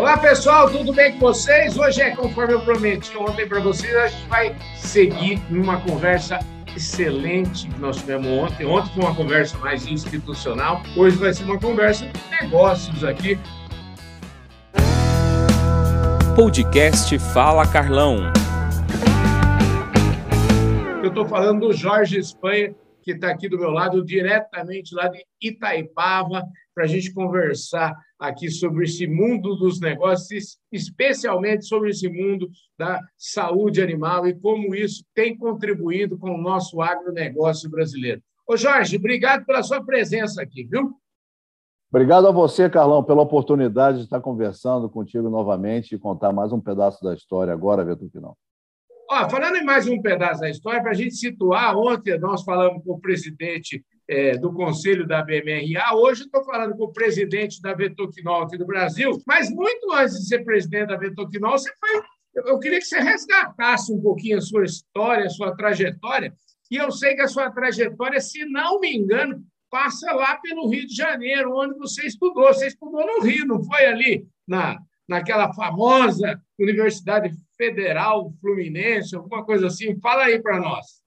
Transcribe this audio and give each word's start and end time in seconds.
Olá 0.00 0.16
pessoal, 0.16 0.70
tudo 0.70 0.94
bem 0.94 1.12
com 1.12 1.18
vocês? 1.18 1.76
Hoje 1.76 2.00
é 2.00 2.16
conforme 2.16 2.54
eu 2.54 2.60
prometi 2.62 3.14
ontem 3.18 3.46
para 3.46 3.60
vocês, 3.60 3.94
a 3.94 4.08
gente 4.08 4.26
vai 4.28 4.56
seguir 4.74 5.38
numa 5.50 5.78
conversa 5.82 6.38
excelente 6.74 7.68
que 7.68 7.78
nós 7.78 7.98
tivemos 7.98 8.26
ontem. 8.26 8.64
Ontem 8.64 8.94
foi 8.94 9.04
uma 9.04 9.14
conversa 9.14 9.58
mais 9.58 9.86
institucional, 9.86 10.80
hoje 10.96 11.18
vai 11.18 11.34
ser 11.34 11.44
uma 11.44 11.60
conversa 11.60 12.06
de 12.06 12.42
negócios 12.42 13.04
aqui. 13.04 13.38
Podcast 16.34 17.18
Fala 17.34 17.66
Carlão. 17.66 18.32
Eu 21.02 21.10
estou 21.10 21.28
falando 21.28 21.68
do 21.68 21.72
Jorge 21.74 22.18
Espanha, 22.18 22.74
que 23.10 23.16
está 23.16 23.30
aqui 23.30 23.48
do 23.48 23.58
meu 23.58 23.70
lado, 23.70 24.04
diretamente 24.04 24.94
lá 24.94 25.08
de 25.08 25.24
Itaipava, 25.42 26.44
para 26.74 26.84
a 26.84 26.86
gente 26.86 27.12
conversar 27.12 27.94
aqui 28.18 28.50
sobre 28.50 28.84
esse 28.84 29.06
mundo 29.06 29.56
dos 29.56 29.80
negócios, 29.80 30.58
especialmente 30.70 31.66
sobre 31.66 31.90
esse 31.90 32.08
mundo 32.08 32.48
da 32.78 33.00
saúde 33.16 33.82
animal 33.82 34.26
e 34.26 34.34
como 34.34 34.74
isso 34.74 35.04
tem 35.14 35.36
contribuído 35.36 36.18
com 36.18 36.30
o 36.30 36.40
nosso 36.40 36.80
agronegócio 36.80 37.68
brasileiro. 37.68 38.22
Ô 38.46 38.56
Jorge, 38.56 38.96
obrigado 38.96 39.44
pela 39.44 39.62
sua 39.62 39.84
presença 39.84 40.42
aqui, 40.42 40.64
viu? 40.64 40.92
Obrigado 41.92 42.28
a 42.28 42.30
você, 42.30 42.70
Carlão, 42.70 43.02
pela 43.02 43.22
oportunidade 43.22 43.98
de 43.98 44.04
estar 44.04 44.20
conversando 44.20 44.88
contigo 44.88 45.28
novamente 45.28 45.94
e 45.94 45.98
contar 45.98 46.32
mais 46.32 46.52
um 46.52 46.60
pedaço 46.60 47.02
da 47.02 47.14
história 47.14 47.52
agora, 47.52 47.84
Vitor 47.84 48.08
Pinão. 48.10 48.36
Ó, 49.12 49.28
falando 49.28 49.56
em 49.56 49.64
mais 49.64 49.88
um 49.88 50.00
pedaço 50.00 50.40
da 50.40 50.48
história, 50.48 50.80
para 50.80 50.92
a 50.92 50.94
gente 50.94 51.16
situar, 51.16 51.76
ontem 51.76 52.16
nós 52.20 52.44
falamos 52.44 52.84
com 52.84 52.92
o 52.92 53.00
presidente 53.00 53.84
é, 54.06 54.38
do 54.38 54.52
Conselho 54.52 55.04
da 55.04 55.20
BMRA. 55.20 55.96
Hoje 55.96 56.22
estou 56.22 56.44
falando 56.44 56.76
com 56.76 56.84
o 56.84 56.92
presidente 56.92 57.60
da 57.60 57.74
Vetoquinol 57.74 58.42
aqui 58.42 58.56
do 58.56 58.64
Brasil, 58.64 59.20
mas 59.26 59.50
muito 59.50 59.92
antes 59.92 60.14
de 60.14 60.28
ser 60.28 60.44
presidente 60.44 60.90
da 60.90 60.96
Vetoquinol, 60.96 61.58
você 61.58 61.72
foi. 61.80 62.02
Eu 62.36 62.60
queria 62.60 62.78
que 62.78 62.84
você 62.84 63.00
resgatasse 63.00 63.92
um 63.92 64.00
pouquinho 64.00 64.38
a 64.38 64.40
sua 64.40 64.64
história, 64.64 65.26
a 65.26 65.30
sua 65.30 65.56
trajetória. 65.56 66.32
E 66.70 66.76
eu 66.76 66.92
sei 66.92 67.16
que 67.16 67.22
a 67.22 67.26
sua 67.26 67.50
trajetória, 67.50 68.20
se 68.20 68.44
não 68.44 68.78
me 68.78 68.96
engano, 68.96 69.42
passa 69.68 70.12
lá 70.12 70.36
pelo 70.36 70.68
Rio 70.68 70.86
de 70.86 70.94
Janeiro, 70.94 71.56
onde 71.56 71.76
você 71.76 72.06
estudou. 72.06 72.46
Você 72.54 72.68
estudou 72.68 73.04
no 73.04 73.24
Rio, 73.24 73.44
não 73.44 73.60
foi 73.64 73.86
ali 73.86 74.24
na, 74.46 74.78
naquela 75.08 75.52
famosa 75.52 76.40
Universidade 76.56 77.34
Federal 77.60 78.32
Fluminense, 78.40 79.14
alguma 79.14 79.44
coisa 79.44 79.66
assim? 79.66 80.00
Fala 80.00 80.22
aí 80.22 80.40
para 80.40 80.58
nós. 80.58 81.02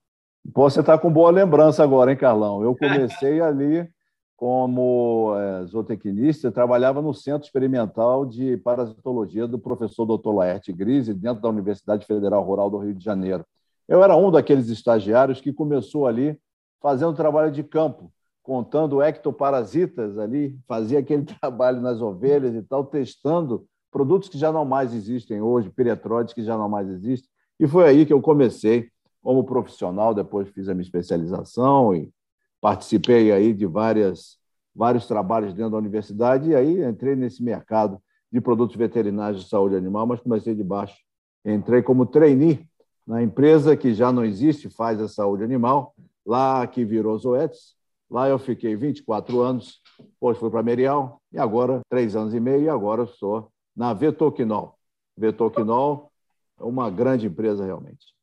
Você 0.54 0.82
está 0.82 0.96
com 1.00 1.12
boa 1.12 1.32
lembrança 1.32 1.82
agora, 1.82 2.12
hein, 2.12 2.18
Carlão? 2.18 2.62
Eu 2.62 2.76
comecei 2.76 3.42
ali 3.42 3.90
como 4.38 5.34
é, 5.36 5.66
zootecnista, 5.66 6.52
trabalhava 6.52 7.02
no 7.02 7.12
Centro 7.12 7.48
Experimental 7.48 8.24
de 8.24 8.56
Parasitologia 8.58 9.48
do 9.48 9.58
professor 9.58 10.06
Dr. 10.06 10.32
Laerte 10.32 10.72
Grise, 10.72 11.12
dentro 11.12 11.42
da 11.42 11.50
Universidade 11.50 12.06
Federal 12.06 12.44
Rural 12.44 12.70
do 12.70 12.78
Rio 12.78 12.94
de 12.94 13.04
Janeiro. 13.04 13.44
Eu 13.88 14.04
era 14.04 14.16
um 14.16 14.30
daqueles 14.30 14.70
estagiários 14.70 15.42
que 15.42 15.52
começou 15.52 16.06
ali 16.06 16.38
fazendo 16.80 17.16
trabalho 17.16 17.52
de 17.52 17.64
campo, 17.64 18.12
contando 18.44 19.02
ectoparasitas 19.02 20.20
ali, 20.20 20.56
fazia 20.68 21.00
aquele 21.00 21.24
trabalho 21.42 21.82
nas 21.82 22.00
ovelhas 22.00 22.54
e 22.54 22.62
tal, 22.62 22.86
testando 22.86 23.66
produtos 23.94 24.28
que 24.28 24.38
já 24.38 24.52
não 24.52 24.66
mais 24.66 24.94
existem 24.94 25.40
hoje, 25.40 25.70
piretróides 25.70 26.34
que 26.34 26.44
já 26.44 26.58
não 26.58 26.68
mais 26.68 26.90
existem. 26.90 27.30
E 27.60 27.68
foi 27.68 27.88
aí 27.88 28.06
que 28.06 28.12
eu 28.12 28.20
comecei 28.20 28.90
como 29.22 29.44
profissional, 29.44 30.14
depois 30.14 30.50
fiz 30.50 30.68
a 30.68 30.74
minha 30.74 30.84
especialização 30.84 31.96
e 31.96 32.12
participei 32.60 33.32
aí 33.32 33.54
de 33.54 33.68
várias, 33.68 34.38
vários 34.76 35.06
trabalhos 35.08 35.54
dentro 35.54 35.72
da 35.72 35.78
universidade 35.78 36.50
e 36.50 36.56
aí 36.56 36.84
entrei 36.84 37.16
nesse 37.16 37.44
mercado 37.44 38.02
de 38.32 38.42
produtos 38.42 38.76
veterinários 38.76 39.44
de 39.44 39.50
saúde 39.50 39.76
animal, 39.76 40.08
mas 40.08 40.20
comecei 40.20 40.56
de 40.56 40.64
baixo. 40.64 40.98
Entrei 41.46 41.84
como 41.84 42.06
trainee 42.06 42.68
na 43.06 43.22
empresa 43.22 43.78
que 43.78 43.94
já 43.94 44.12
não 44.12 44.26
existe, 44.26 44.70
faz 44.70 45.00
a 45.00 45.08
saúde 45.08 45.44
animal, 45.44 45.94
lá 46.26 46.66
que 46.66 46.84
virou 46.84 47.18
Zoetis. 47.18 47.76
Lá 48.10 48.28
eu 48.28 48.40
fiquei 48.40 48.76
24 48.76 49.40
anos, 49.40 49.82
depois 50.00 50.38
fui 50.38 50.50
para 50.50 50.64
Merial, 50.64 51.22
e 51.32 51.38
agora, 51.38 51.82
três 51.90 52.16
anos 52.16 52.34
e 52.34 52.40
meio, 52.40 52.64
e 52.64 52.70
agora 52.70 53.04
estou 53.04 53.53
na 53.76 53.94
Vetoquinol. 53.94 54.78
Vetoquinol 55.18 56.12
é 56.60 56.64
uma 56.64 56.90
grande 56.90 57.28
empresa 57.28 57.66
realmente. 57.66 58.14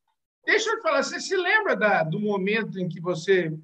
Deixa 0.45 0.71
eu 0.71 0.77
te 0.77 0.83
falar, 0.83 1.03
você 1.03 1.21
se 1.21 1.37
lembra 1.37 1.77
da, 1.77 2.03
do 2.03 2.19
momento 2.19 2.79
em 2.79 2.89
que 2.89 3.01
você. 3.01 3.57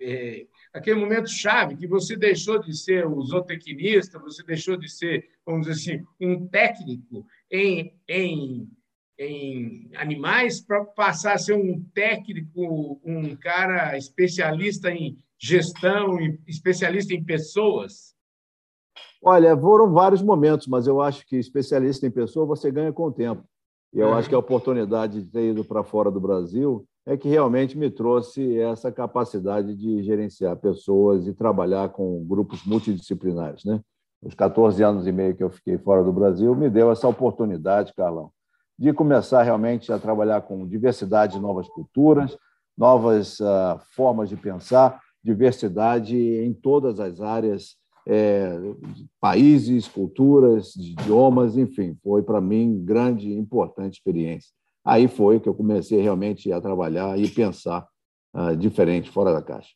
É, 0.00 0.46
aquele 0.72 0.98
momento 0.98 1.30
chave, 1.30 1.76
que 1.76 1.86
você 1.86 2.16
deixou 2.16 2.58
de 2.58 2.76
ser 2.76 3.06
o 3.06 3.22
zootecnista, 3.22 4.18
você 4.18 4.42
deixou 4.42 4.76
de 4.76 4.88
ser, 4.88 5.28
vamos 5.46 5.68
dizer 5.68 5.94
assim, 5.94 6.06
um 6.20 6.48
técnico 6.48 7.24
em, 7.48 7.94
em, 8.08 8.68
em 9.16 9.90
animais 9.94 10.60
para 10.60 10.84
passar 10.84 11.34
a 11.34 11.38
ser 11.38 11.52
um 11.52 11.80
técnico, 11.94 13.00
um 13.04 13.36
cara 13.36 13.96
especialista 13.96 14.90
em 14.90 15.16
gestão, 15.38 16.18
especialista 16.48 17.14
em 17.14 17.22
pessoas? 17.22 18.16
Olha, 19.22 19.56
foram 19.56 19.92
vários 19.92 20.22
momentos, 20.22 20.66
mas 20.66 20.86
eu 20.86 21.00
acho 21.00 21.26
que 21.26 21.36
especialista 21.36 22.06
em 22.06 22.10
pessoa 22.10 22.46
você 22.46 22.70
ganha 22.70 22.92
com 22.92 23.04
o 23.04 23.12
tempo. 23.12 23.44
E 23.94 24.00
eu 24.00 24.12
acho 24.14 24.28
que 24.28 24.34
a 24.34 24.38
oportunidade 24.38 25.22
de 25.22 25.30
ter 25.30 25.50
ido 25.50 25.64
para 25.64 25.84
fora 25.84 26.10
do 26.10 26.18
Brasil 26.18 26.86
é 27.04 27.16
que 27.16 27.28
realmente 27.28 27.76
me 27.76 27.90
trouxe 27.90 28.58
essa 28.58 28.90
capacidade 28.90 29.74
de 29.74 30.02
gerenciar 30.02 30.56
pessoas 30.56 31.26
e 31.26 31.34
trabalhar 31.34 31.90
com 31.90 32.24
grupos 32.24 32.64
multidisciplinares. 32.64 33.64
Né? 33.64 33.80
Os 34.22 34.34
14 34.34 34.82
anos 34.82 35.06
e 35.06 35.12
meio 35.12 35.34
que 35.34 35.42
eu 35.42 35.50
fiquei 35.50 35.76
fora 35.76 36.02
do 36.02 36.12
Brasil 36.12 36.54
me 36.54 36.70
deu 36.70 36.90
essa 36.90 37.06
oportunidade, 37.06 37.92
Carlão, 37.94 38.30
de 38.78 38.92
começar 38.92 39.42
realmente 39.42 39.92
a 39.92 39.98
trabalhar 39.98 40.42
com 40.42 40.66
diversidade 40.66 41.34
de 41.34 41.40
novas 41.40 41.68
culturas, 41.68 42.36
novas 42.78 43.40
uh, 43.40 43.78
formas 43.94 44.28
de 44.28 44.36
pensar, 44.36 45.00
diversidade 45.22 46.16
em 46.16 46.52
todas 46.54 46.98
as 46.98 47.20
áreas 47.20 47.76
é, 48.06 48.58
países, 49.20 49.88
culturas, 49.88 50.74
idiomas, 50.76 51.56
enfim, 51.56 51.96
foi 52.02 52.22
para 52.22 52.40
mim 52.40 52.84
grande 52.84 53.32
importante 53.32 53.94
experiência. 53.94 54.50
Aí 54.84 55.06
foi 55.06 55.38
que 55.38 55.48
eu 55.48 55.54
comecei 55.54 56.00
realmente 56.00 56.52
a 56.52 56.60
trabalhar 56.60 57.18
e 57.18 57.28
pensar 57.28 57.86
uh, 58.34 58.56
diferente, 58.56 59.10
fora 59.10 59.32
da 59.32 59.40
caixa. 59.40 59.70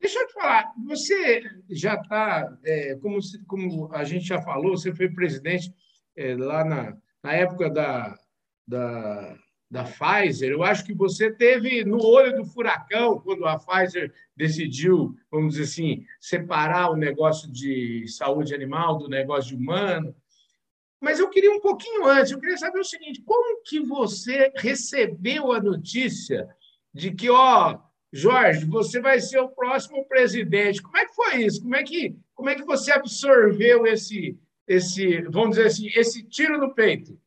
Deixa 0.00 0.18
eu 0.18 0.26
te 0.26 0.34
falar, 0.34 0.70
você 0.86 1.42
já 1.70 1.94
está, 1.94 2.54
é, 2.62 2.94
como, 2.96 3.18
como 3.46 3.90
a 3.94 4.04
gente 4.04 4.26
já 4.26 4.42
falou, 4.42 4.76
você 4.76 4.94
foi 4.94 5.08
presidente 5.08 5.72
é, 6.14 6.36
lá 6.36 6.62
na, 6.62 6.94
na 7.22 7.32
época 7.32 7.70
da, 7.70 8.14
da 8.68 9.34
da 9.74 9.82
Pfizer, 9.82 10.52
eu 10.52 10.62
acho 10.62 10.84
que 10.84 10.94
você 10.94 11.32
teve 11.32 11.84
no 11.84 12.00
olho 12.00 12.36
do 12.36 12.44
furacão 12.44 13.18
quando 13.18 13.44
a 13.44 13.58
Pfizer 13.58 14.14
decidiu, 14.36 15.16
vamos 15.28 15.54
dizer 15.54 15.64
assim, 15.64 16.06
separar 16.20 16.92
o 16.92 16.96
negócio 16.96 17.50
de 17.50 18.06
saúde 18.06 18.54
animal 18.54 18.98
do 18.98 19.08
negócio 19.08 19.56
humano. 19.56 20.14
Mas 21.00 21.18
eu 21.18 21.28
queria 21.28 21.50
um 21.50 21.60
pouquinho 21.60 22.06
antes, 22.06 22.30
eu 22.30 22.38
queria 22.38 22.56
saber 22.56 22.78
o 22.78 22.84
seguinte: 22.84 23.20
como 23.22 23.62
que 23.64 23.80
você 23.80 24.52
recebeu 24.54 25.50
a 25.50 25.60
notícia 25.60 26.48
de 26.94 27.10
que, 27.10 27.28
ó, 27.28 27.76
Jorge, 28.12 28.64
você 28.66 29.00
vai 29.00 29.18
ser 29.18 29.40
o 29.40 29.48
próximo 29.48 30.06
presidente? 30.06 30.80
Como 30.80 30.96
é 30.96 31.04
que 31.04 31.16
foi 31.16 31.42
isso? 31.42 31.60
Como 31.60 31.74
é 31.74 31.82
que, 31.82 32.16
como 32.32 32.48
é 32.48 32.54
que 32.54 32.62
você 32.62 32.92
absorveu 32.92 33.84
esse, 33.88 34.38
esse, 34.68 35.22
vamos 35.22 35.56
dizer 35.56 35.66
assim, 35.66 35.88
esse 35.96 36.22
tiro 36.22 36.58
no 36.58 36.72
peito? 36.72 37.18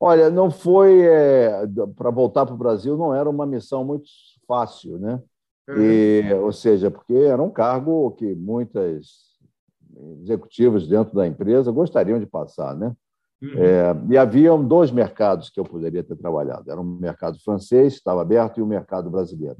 Olha, 0.00 0.30
não 0.30 0.50
foi 0.50 1.00
é, 1.02 1.66
para 1.96 2.10
voltar 2.10 2.46
para 2.46 2.54
o 2.54 2.58
Brasil, 2.58 2.96
não 2.96 3.14
era 3.14 3.28
uma 3.28 3.44
missão 3.44 3.84
muito 3.84 4.08
fácil, 4.46 4.98
né? 4.98 5.20
E, 5.76 6.22
uhum. 6.32 6.44
ou 6.44 6.52
seja, 6.52 6.90
porque 6.90 7.14
era 7.14 7.42
um 7.42 7.50
cargo 7.50 8.12
que 8.12 8.34
muitas 8.34 9.28
executivos 10.22 10.88
dentro 10.88 11.14
da 11.14 11.26
empresa 11.26 11.70
gostariam 11.70 12.18
de 12.18 12.26
passar, 12.26 12.74
né? 12.74 12.94
Uhum. 13.42 13.50
É, 13.56 13.96
e 14.10 14.16
haviam 14.16 14.64
dois 14.64 14.90
mercados 14.90 15.50
que 15.50 15.60
eu 15.60 15.64
poderia 15.64 16.02
ter 16.02 16.16
trabalhado. 16.16 16.70
Era 16.70 16.80
um 16.80 16.84
mercado 16.84 17.38
francês, 17.40 17.94
estava 17.94 18.22
aberto, 18.22 18.58
e 18.58 18.62
o 18.62 18.64
um 18.64 18.68
mercado 18.68 19.10
brasileiro. 19.10 19.58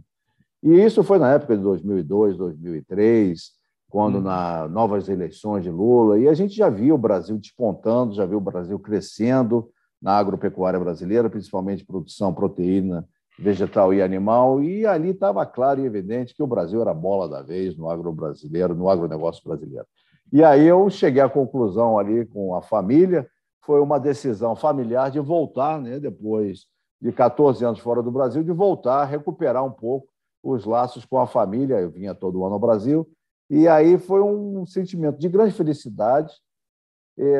E 0.62 0.70
isso 0.70 1.04
foi 1.04 1.18
na 1.18 1.32
época 1.32 1.56
de 1.56 1.62
2002, 1.62 2.36
2003, 2.36 3.52
quando 3.88 4.16
uhum. 4.16 4.22
na 4.22 4.68
novas 4.68 5.08
eleições 5.08 5.62
de 5.62 5.70
Lula, 5.70 6.18
e 6.18 6.28
a 6.28 6.34
gente 6.34 6.54
já 6.54 6.68
viu 6.68 6.94
o 6.94 6.98
Brasil 6.98 7.38
despontando, 7.38 8.14
já 8.14 8.26
viu 8.26 8.38
o 8.38 8.40
Brasil 8.42 8.78
crescendo, 8.78 9.70
na 10.00 10.16
agropecuária 10.16 10.78
brasileira, 10.78 11.28
principalmente 11.28 11.84
produção 11.84 12.32
proteína 12.32 13.06
vegetal 13.38 13.94
e 13.94 14.02
animal, 14.02 14.62
e 14.62 14.84
ali 14.84 15.10
estava 15.10 15.46
claro 15.46 15.80
e 15.80 15.86
evidente 15.86 16.34
que 16.34 16.42
o 16.42 16.46
Brasil 16.46 16.80
era 16.80 16.90
a 16.90 16.94
bola 16.94 17.28
da 17.28 17.40
vez 17.40 17.76
no 17.76 17.88
agro 17.88 18.12
brasileiro, 18.12 18.74
no 18.74 18.88
agronegócio 18.88 19.42
brasileiro. 19.44 19.86
E 20.32 20.42
aí 20.42 20.66
eu 20.66 20.90
cheguei 20.90 21.22
à 21.22 21.28
conclusão 21.28 21.98
ali 21.98 22.26
com 22.26 22.54
a 22.54 22.60
família, 22.60 23.26
foi 23.64 23.80
uma 23.80 23.98
decisão 23.98 24.56
familiar 24.56 25.10
de 25.10 25.20
voltar, 25.20 25.80
né, 25.80 26.00
depois 26.00 26.66
de 27.00 27.12
14 27.12 27.64
anos 27.64 27.78
fora 27.78 28.02
do 28.02 28.10
Brasil, 28.10 28.42
de 28.42 28.52
voltar, 28.52 29.04
recuperar 29.04 29.64
um 29.64 29.70
pouco 29.70 30.08
os 30.42 30.64
laços 30.64 31.04
com 31.04 31.18
a 31.18 31.26
família. 31.26 31.80
Eu 31.80 31.90
vinha 31.90 32.14
todo 32.14 32.44
ano 32.44 32.54
ao 32.54 32.60
Brasil, 32.60 33.08
e 33.48 33.68
aí 33.68 33.98
foi 33.98 34.20
um 34.20 34.66
sentimento 34.66 35.18
de 35.18 35.28
grande 35.28 35.52
felicidade, 35.52 36.34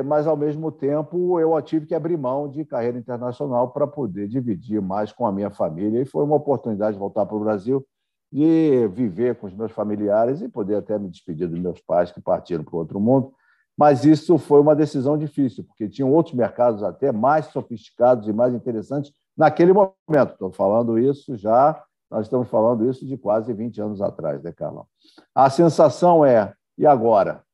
mas, 0.05 0.27
ao 0.27 0.37
mesmo 0.37 0.73
tempo, 0.73 1.39
eu 1.39 1.61
tive 1.63 1.87
que 1.87 1.95
abrir 1.95 2.17
mão 2.17 2.49
de 2.49 2.65
carreira 2.65 2.99
internacional 2.99 3.71
para 3.71 3.87
poder 3.87 4.27
dividir 4.27 4.83
mais 4.83 5.13
com 5.13 5.25
a 5.25 5.33
minha 5.33 5.51
família. 5.51 6.03
E 6.03 6.05
foi 6.05 6.25
uma 6.25 6.35
oportunidade 6.35 6.95
de 6.95 6.99
voltar 6.99 7.25
para 7.25 7.37
o 7.37 7.41
Brasil, 7.41 7.87
de 8.33 8.89
viver 8.89 9.37
com 9.37 9.47
os 9.47 9.55
meus 9.55 9.71
familiares 9.71 10.43
e 10.43 10.49
poder 10.49 10.77
até 10.77 10.99
me 10.99 11.09
despedir 11.09 11.49
dos 11.49 11.61
meus 11.61 11.81
pais 11.81 12.11
que 12.11 12.21
partiram 12.21 12.65
para 12.65 12.75
o 12.75 12.79
outro 12.79 12.99
mundo. 12.99 13.33
Mas 13.77 14.05
isso 14.05 14.37
foi 14.37 14.61
uma 14.61 14.75
decisão 14.75 15.17
difícil, 15.17 15.63
porque 15.63 15.89
tinham 15.89 16.13
outros 16.13 16.35
mercados 16.35 16.83
até 16.83 17.13
mais 17.13 17.47
sofisticados 17.47 18.27
e 18.27 18.33
mais 18.33 18.53
interessantes 18.53 19.13
naquele 19.37 19.73
momento. 19.73 20.33
Estou 20.33 20.51
falando 20.51 20.99
isso 20.99 21.37
já, 21.37 21.81
nós 22.11 22.27
estamos 22.27 22.49
falando 22.49 22.91
isso 22.91 23.07
de 23.07 23.17
quase 23.17 23.53
20 23.53 23.81
anos 23.81 24.03
atrás, 24.03 24.43
né, 24.43 24.51
Carlão? 24.53 24.87
A 25.33 25.49
sensação 25.49 26.25
é, 26.25 26.53
e 26.77 26.85
agora? 26.85 27.45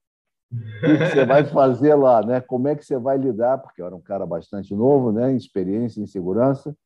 O 0.52 0.98
que 0.98 1.10
você 1.10 1.24
vai 1.24 1.44
fazer 1.44 1.94
lá, 1.94 2.24
né? 2.24 2.40
Como 2.40 2.68
é 2.68 2.76
que 2.76 2.84
você 2.84 2.98
vai 2.98 3.16
lidar? 3.16 3.58
Porque 3.58 3.82
eu 3.82 3.86
era 3.86 3.96
um 3.96 4.00
cara 4.00 4.24
bastante 4.24 4.74
novo, 4.74 5.10
né? 5.10 5.32
Em 5.32 5.36
experiência, 5.36 6.00
em 6.00 6.06
segurança. 6.06 6.76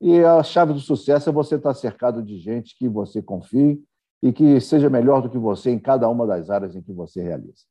E 0.00 0.18
a 0.24 0.42
chave 0.42 0.72
do 0.72 0.80
sucesso 0.80 1.28
é 1.28 1.32
você 1.32 1.56
estar 1.56 1.74
cercado 1.74 2.22
de 2.22 2.38
gente 2.38 2.76
que 2.76 2.88
você 2.88 3.22
confie 3.22 3.82
e 4.22 4.32
que 4.32 4.60
seja 4.60 4.88
melhor 4.88 5.20
do 5.20 5.30
que 5.30 5.38
você 5.38 5.70
em 5.70 5.78
cada 5.78 6.08
uma 6.08 6.26
das 6.26 6.50
áreas 6.50 6.74
em 6.74 6.82
que 6.82 6.92
você 6.92 7.22
realiza. 7.22 7.64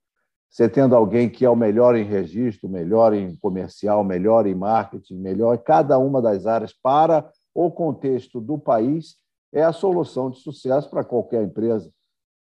Você 0.50 0.68
tendo 0.68 0.96
alguém 0.96 1.30
que 1.30 1.46
é 1.46 1.50
o 1.50 1.56
melhor 1.56 1.96
em 1.96 2.04
registro, 2.04 2.68
melhor 2.70 3.14
em 3.14 3.36
comercial, 3.38 4.04
melhor 4.04 4.46
em 4.46 4.54
marketing, 4.54 5.16
melhor 5.16 5.56
em 5.56 5.64
cada 5.64 5.98
uma 5.98 6.22
das 6.22 6.46
áreas 6.46 6.74
para 6.74 7.30
o 7.54 7.72
contexto 7.72 8.42
do 8.42 8.58
país, 8.58 9.16
é 9.54 9.64
a 9.64 9.72
solução 9.72 10.30
de 10.30 10.40
sucesso 10.40 10.90
para 10.90 11.04
qualquer 11.04 11.44
empresa 11.44 11.90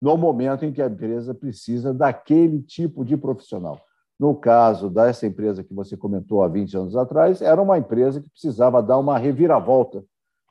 no 0.01 0.17
momento 0.17 0.65
em 0.65 0.73
que 0.73 0.81
a 0.81 0.87
empresa 0.87 1.35
precisa 1.35 1.93
daquele 1.93 2.61
tipo 2.63 3.05
de 3.05 3.17
profissional. 3.17 3.81
No 4.19 4.35
caso 4.35 4.91
dessa 4.91 5.27
empresa 5.27 5.63
que 5.63 5.75
você 5.75 5.97
comentou 5.97 6.43
há 6.43 6.49
20 6.49 6.77
anos 6.77 6.97
atrás, 6.97 7.41
era 7.41 7.61
uma 7.61 7.79
empresa 7.79 8.21
que 8.21 8.29
precisava 8.31 8.83
dar 8.83 8.99
uma 8.99 9.19
reviravolta 9.19 10.05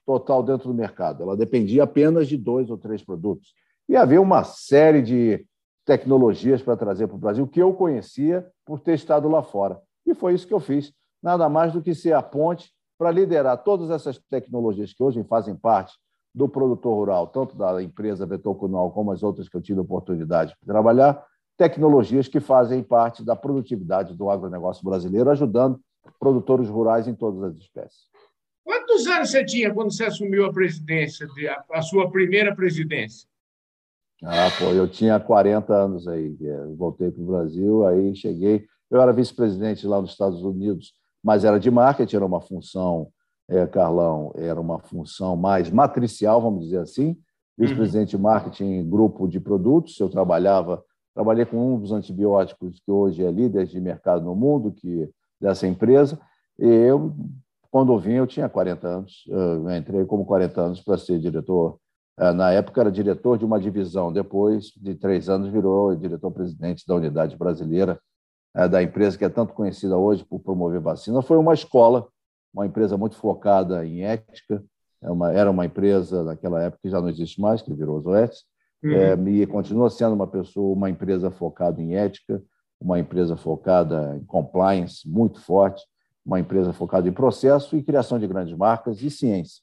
total 0.06 0.42
dentro 0.42 0.70
do 0.70 0.74
mercado. 0.74 1.24
Ela 1.24 1.36
dependia 1.36 1.84
apenas 1.84 2.28
de 2.28 2.38
dois 2.38 2.70
ou 2.70 2.78
três 2.78 3.04
produtos. 3.04 3.54
E 3.90 3.96
havia 3.96 4.22
uma 4.22 4.44
série 4.44 5.02
de 5.02 5.46
tecnologias 5.86 6.62
para 6.62 6.78
trazer 6.78 7.08
para 7.08 7.16
o 7.16 7.20
Brasil 7.20 7.48
que 7.48 7.62
eu 7.62 7.74
conhecia 7.74 8.46
por 8.66 8.80
ter 8.80 8.94
estado 8.94 9.28
lá 9.28 9.44
fora. 9.44 9.82
E 10.06 10.14
foi 10.14 10.34
isso 10.34 10.48
que 10.48 10.54
eu 10.54 10.60
fiz. 10.60 10.94
Nada 11.22 11.50
mais 11.50 11.74
do 11.74 11.82
que 11.82 11.94
ser 11.94 12.14
a 12.14 12.22
ponte 12.22 12.72
para 12.98 13.12
liderar 13.12 13.64
todas 13.64 13.90
essas 13.90 14.18
tecnologias 14.30 14.94
que 14.94 15.04
hoje 15.04 15.24
fazem 15.24 15.56
parte 15.56 15.94
do 16.38 16.48
produtor 16.48 16.94
rural, 16.94 17.26
tanto 17.28 17.58
da 17.58 17.82
empresa 17.82 18.26
Vetocunal 18.26 18.92
como 18.92 19.12
as 19.12 19.24
outras 19.24 19.50
que 19.50 19.58
eu 19.58 19.62
tive 19.62 19.80
oportunidade 19.80 20.52
de 20.52 20.68
trabalhar, 20.68 21.26
tecnologias 21.58 22.28
que 22.28 22.40
fazem 22.40 22.84
parte 22.84 23.26
da 23.26 23.36
produtividade 23.36 24.14
do 24.14 24.30
agronegócio 24.30 24.86
brasileiro, 24.86 25.32
ajudando 25.32 25.82
produtores 26.20 26.70
rurais 26.70 27.08
em 27.08 27.16
todas 27.16 27.42
as 27.42 27.58
espécies. 27.58 28.06
Quantos 28.64 29.08
anos 29.08 29.32
você 29.32 29.44
tinha 29.44 29.74
quando 29.74 29.92
você 29.92 30.06
assumiu 30.06 30.46
a 30.46 30.54
presidência, 30.54 31.28
a 31.72 31.82
sua 31.82 32.12
primeira 32.12 32.56
presidência? 32.56 33.28
Ah, 34.24 34.50
pô, 34.60 34.66
eu 34.66 34.88
tinha 34.88 35.20
40 35.20 35.74
anos 35.74 36.08
aí, 36.08 36.38
voltei 36.78 37.10
para 37.10 37.22
o 37.22 37.26
Brasil, 37.26 37.88
aí 37.88 38.16
cheguei. 38.16 38.66
Eu 38.92 39.02
era 39.02 39.12
vice-presidente 39.12 39.88
lá 39.88 40.00
nos 40.00 40.12
Estados 40.12 40.44
Unidos, 40.44 40.94
mas 41.24 41.44
era 41.44 41.60
de 41.60 41.72
marketing, 41.72 42.16
era 42.16 42.26
uma 42.26 42.42
função 42.42 43.08
é, 43.50 43.66
Carlão, 43.66 44.32
era 44.36 44.60
uma 44.60 44.80
função 44.80 45.36
mais 45.36 45.70
matricial, 45.70 46.42
vamos 46.42 46.66
dizer 46.66 46.80
assim, 46.80 47.18
vice-presidente 47.58 48.12
de 48.12 48.18
marketing 48.18 48.88
grupo 48.90 49.28
de 49.28 49.40
produtos. 49.40 50.00
Eu 50.00 50.10
trabalhava, 50.10 50.84
trabalhei 51.16 51.46
com 51.46 51.76
um 51.76 51.80
dos 51.80 51.92
antibióticos 51.92 52.80
que 52.80 52.92
hoje 52.92 53.24
é 53.24 53.32
líder 53.32 53.66
de 53.66 53.80
mercado 53.80 54.24
no 54.24 54.36
mundo, 54.36 54.72
que 54.72 55.10
dessa 55.40 55.66
empresa. 55.66 56.20
E 56.60 56.68
eu, 56.68 57.16
quando 57.72 57.94
eu 57.94 58.00
vim, 58.00 58.14
eu 58.14 58.28
tinha 58.28 58.50
40 58.50 58.88
anos. 58.88 59.24
Eu 59.28 59.70
entrei 59.72 60.06
como 60.06 60.26
40 60.26 60.62
anos 60.62 60.82
para 60.82 60.98
ser 60.98 61.20
diretor. 61.20 61.80
É, 62.20 62.34
na 62.34 62.52
época 62.52 62.82
era 62.82 62.92
diretor 62.92 63.38
de 63.38 63.46
uma 63.46 63.60
divisão. 63.60 64.12
Depois 64.12 64.72
de 64.76 64.96
três 64.96 65.30
anos 65.30 65.50
virou 65.50 65.96
diretor-presidente 65.96 66.84
da 66.86 66.96
unidade 66.96 67.38
brasileira 67.38 68.00
é, 68.56 68.68
da 68.68 68.82
empresa 68.82 69.18
que 69.18 69.24
é 69.24 69.30
tanto 69.30 69.54
conhecida 69.54 69.96
hoje 69.98 70.26
por 70.26 70.40
promover 70.40 70.82
vacina. 70.82 71.22
Foi 71.22 71.38
uma 71.38 71.54
escola 71.54 72.08
uma 72.58 72.66
empresa 72.66 72.98
muito 72.98 73.16
focada 73.16 73.86
em 73.86 74.04
ética, 74.04 74.64
é 75.02 75.12
uma, 75.12 75.32
era 75.32 75.50
uma 75.52 75.66
empresa 75.66 76.24
naquela 76.24 76.64
época 76.64 76.80
que 76.82 76.90
já 76.90 77.00
não 77.00 77.08
existe 77.08 77.40
mais, 77.40 77.62
que 77.62 77.72
virou 77.72 78.02
Zoetis, 78.02 78.46
uhum. 78.84 78.92
é, 78.92 79.14
e 79.30 79.46
continua 79.46 79.92
sendo 79.92 80.16
uma 80.16 80.26
pessoa, 80.26 80.76
uma 80.76 80.90
empresa 80.90 81.30
focada 81.30 81.80
em 81.80 81.96
ética, 81.96 82.42
uma 82.82 83.00
empresa 83.00 83.38
focada 83.38 84.18
em 84.18 84.26
compliance 84.26 85.08
muito 85.08 85.40
forte, 85.40 85.84
uma 86.26 86.40
empresa 86.40 86.74
focada 86.74 87.08
em 87.08 87.12
processo 87.12 87.78
e 87.78 87.84
criação 87.84 88.18
de 88.18 88.28
grandes 88.28 88.58
marcas 88.58 89.02
e 89.04 89.12
ciência. 89.12 89.62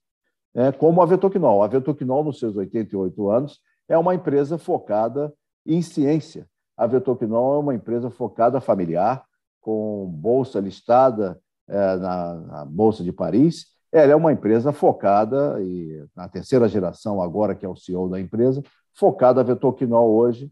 É, 0.55 0.71
como 0.71 1.03
a 1.03 1.07
Vetoquinol. 1.07 1.65
A 1.65 1.67
Vetoquinol, 1.67 2.23
nos 2.23 2.39
seus 2.39 2.57
88 2.57 3.29
anos, 3.29 3.59
é 3.89 3.99
uma 3.99 4.15
empresa 4.15 4.57
focada 4.57 5.35
em 5.67 5.83
ciência. 5.83 6.47
A 6.77 6.87
Vetoquinol 6.87 7.57
é 7.57 7.59
uma 7.59 7.75
empresa 7.75 8.09
focada 8.09 8.61
familiar, 8.61 9.25
com 9.61 10.07
bolsa 10.07 10.61
listada 10.61 11.41
é, 11.69 11.97
na, 11.97 12.35
na, 12.35 12.65
Bolsa 12.65 13.03
de 13.03 13.13
Paris. 13.13 13.67
Ela 13.93 14.13
é 14.13 14.17
uma 14.17 14.33
empresa 14.33 14.73
focada, 14.73 15.61
e 15.63 16.05
na 16.17 16.29
terceira 16.29 16.69
geração, 16.69 17.23
agora 17.23 17.55
que 17.55 17.65
é 17.65 17.69
o 17.69 17.77
CEO 17.77 18.09
da 18.09 18.21
empresa, 18.21 18.63
focada 18.93 19.41
a 19.41 19.45
Vetoquinol 19.45 20.11
hoje, 20.11 20.51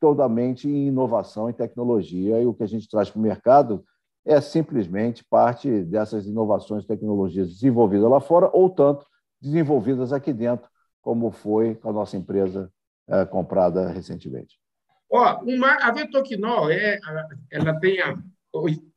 totalmente 0.00 0.68
em 0.68 0.88
inovação 0.88 1.50
e 1.50 1.52
tecnologia. 1.52 2.40
E 2.40 2.46
o 2.46 2.54
que 2.54 2.62
a 2.62 2.68
gente 2.68 2.88
traz 2.88 3.10
para 3.10 3.18
o 3.18 3.22
mercado 3.22 3.84
é 4.24 4.40
simplesmente 4.40 5.24
parte 5.24 5.82
dessas 5.84 6.26
inovações 6.26 6.84
e 6.84 6.86
tecnologias 6.86 7.48
desenvolvidas 7.48 8.08
lá 8.08 8.20
fora, 8.20 8.48
ou 8.52 8.70
tanto 8.70 9.06
desenvolvidas 9.40 10.12
aqui 10.12 10.32
dentro, 10.32 10.68
como 11.02 11.30
foi 11.30 11.74
com 11.74 11.90
a 11.90 11.92
nossa 11.92 12.16
empresa 12.16 12.70
é, 13.08 13.24
comprada 13.26 13.88
recentemente. 13.88 14.58
Ó, 15.10 15.42
uma, 15.42 15.74
a 15.82 15.90
Vetoquinol 15.90 16.70
é, 16.70 16.98
ela 17.50 17.78
tem 17.78 18.00
a 18.00 18.16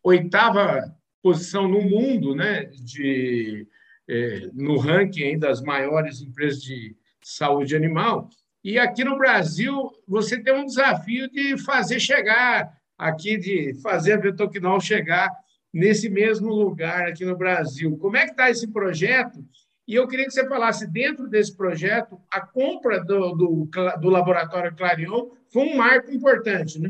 oitava 0.04 0.96
posição 1.28 1.68
no 1.68 1.82
mundo, 1.82 2.34
né, 2.34 2.64
de, 2.64 3.68
é, 4.08 4.50
no 4.54 4.78
ranking 4.78 5.38
das 5.38 5.62
maiores 5.62 6.22
empresas 6.22 6.62
de 6.62 6.96
saúde 7.22 7.76
animal. 7.76 8.30
E 8.64 8.80
aqui 8.80 9.04
no 9.04 9.18
Brasil, 9.18 9.92
você 10.08 10.42
tem 10.42 10.54
um 10.54 10.66
desafio 10.66 11.30
de 11.30 11.58
fazer 11.58 12.00
chegar 12.00 12.72
aqui, 12.98 13.36
de 13.38 13.74
fazer 13.82 14.14
a 14.14 14.18
Vetoquinol 14.18 14.80
chegar 14.80 15.30
nesse 15.74 16.10
mesmo 16.10 16.48
lugar 16.48 17.10
aqui 17.10 17.26
no 17.26 17.38
Brasil. 17.38 17.98
Como 17.98 18.16
é 18.16 18.24
que 18.24 18.32
está 18.32 18.50
esse 18.50 18.72
projeto? 18.72 19.46
E 19.86 19.96
eu 19.96 20.08
queria 20.08 20.26
que 20.26 20.32
você 20.32 20.48
falasse, 20.48 20.88
dentro 20.88 21.28
desse 21.28 21.56
projeto, 21.56 22.18
a 22.32 22.40
compra 22.40 23.04
do, 23.04 23.34
do, 23.34 23.70
do 24.00 24.10
laboratório 24.10 24.74
Clarion 24.74 25.28
foi 25.52 25.64
um 25.64 25.76
marco 25.76 26.10
importante, 26.10 26.80
né? 26.80 26.90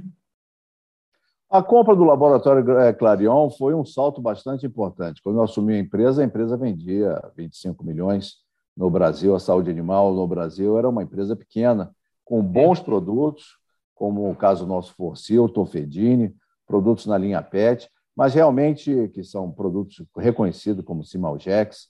A 1.50 1.64
compra 1.64 1.96
do 1.96 2.04
laboratório 2.04 2.78
eh, 2.78 2.92
Clarion 2.92 3.50
foi 3.50 3.74
um 3.74 3.86
salto 3.86 4.22
bastante 4.22 4.66
importante. 4.66 5.22
Quando 5.22 5.38
eu 5.38 5.44
assumi 5.44 5.76
a 5.76 5.80
empresa, 5.80 6.22
a 6.22 6.26
empresa 6.26 6.58
vendia 6.58 7.22
25 7.38 7.86
milhões 7.86 8.36
no 8.76 8.90
Brasil. 8.90 9.34
A 9.34 9.40
saúde 9.40 9.72
animal 9.72 10.14
no 10.14 10.28
Brasil 10.28 10.78
era 10.78 10.90
uma 10.90 11.04
empresa 11.04 11.38
pequena, 11.38 11.96
com 12.26 12.44
bons 12.44 12.82
produtos, 12.82 13.58
como 13.96 14.30
o 14.30 14.36
caso 14.36 14.68
nosso 14.68 14.94
Forcil, 14.94 15.48
Tofedine, 15.48 16.36
produtos 16.68 17.06
na 17.06 17.18
linha 17.18 17.42
PET, 17.42 17.90
mas 18.14 18.34
realmente 18.34 19.10
que 19.14 19.24
são 19.24 19.50
produtos 19.50 20.04
reconhecidos 20.18 20.84
como 20.84 21.06
Simalgex, 21.06 21.88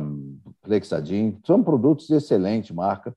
um, 0.00 0.38
Plexadin, 0.62 1.36
são 1.44 1.60
produtos 1.60 2.06
de 2.06 2.14
excelente 2.14 2.72
marca, 2.72 3.12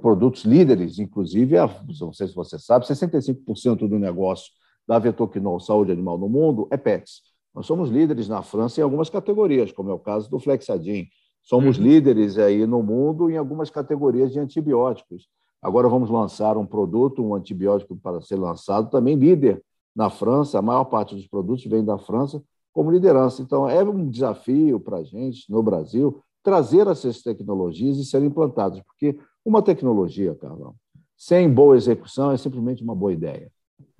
produtos 0.00 0.44
líderes, 0.44 1.00
inclusive, 1.00 1.56
não 1.98 2.12
sei 2.12 2.28
se 2.28 2.34
você 2.36 2.56
sabe, 2.56 2.86
65% 2.86 3.88
do 3.88 3.98
negócio 3.98 4.52
da 4.86 4.98
Vetoquinol 4.98 5.60
Saúde 5.60 5.92
Animal 5.92 6.18
no 6.18 6.28
mundo 6.28 6.66
é 6.70 6.76
PETS. 6.76 7.22
Nós 7.54 7.66
somos 7.66 7.90
líderes 7.90 8.28
na 8.28 8.42
França 8.42 8.80
em 8.80 8.84
algumas 8.84 9.10
categorias, 9.10 9.72
como 9.72 9.90
é 9.90 9.92
o 9.92 9.98
caso 9.98 10.30
do 10.30 10.38
Flexadin. 10.38 11.06
Somos 11.42 11.76
uhum. 11.76 11.84
líderes 11.84 12.38
aí 12.38 12.66
no 12.66 12.82
mundo 12.82 13.30
em 13.30 13.36
algumas 13.36 13.68
categorias 13.68 14.32
de 14.32 14.38
antibióticos. 14.38 15.28
Agora 15.60 15.88
vamos 15.88 16.10
lançar 16.10 16.56
um 16.56 16.66
produto, 16.66 17.22
um 17.22 17.34
antibiótico 17.34 17.96
para 17.96 18.20
ser 18.20 18.36
lançado, 18.36 18.90
também 18.90 19.16
líder 19.16 19.62
na 19.94 20.08
França. 20.08 20.58
A 20.58 20.62
maior 20.62 20.84
parte 20.84 21.14
dos 21.14 21.26
produtos 21.26 21.64
vem 21.66 21.84
da 21.84 21.98
França 21.98 22.42
como 22.72 22.90
liderança. 22.90 23.42
Então, 23.42 23.68
é 23.68 23.82
um 23.84 24.08
desafio 24.08 24.80
para 24.80 24.98
a 24.98 25.04
gente, 25.04 25.50
no 25.50 25.62
Brasil, 25.62 26.20
trazer 26.42 26.86
essas 26.86 27.22
tecnologias 27.22 27.98
e 27.98 28.04
serem 28.04 28.28
implantadas, 28.28 28.80
porque 28.80 29.16
uma 29.44 29.62
tecnologia, 29.62 30.34
Carlão, 30.34 30.74
sem 31.16 31.48
boa 31.52 31.76
execução 31.76 32.32
é 32.32 32.36
simplesmente 32.36 32.82
uma 32.82 32.94
boa 32.94 33.12
ideia. 33.12 33.50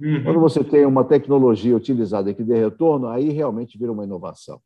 Uhum. 0.02 0.24
Quando 0.24 0.40
você 0.40 0.64
tem 0.64 0.84
uma 0.84 1.04
tecnologia 1.04 1.76
utilizada 1.76 2.34
que 2.34 2.42
dê 2.42 2.58
retorno, 2.58 3.06
aí 3.06 3.28
realmente 3.30 3.78
vira 3.78 3.92
uma 3.92 4.04
inovação. 4.04 4.60